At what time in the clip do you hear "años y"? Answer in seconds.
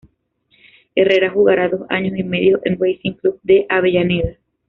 1.89-2.23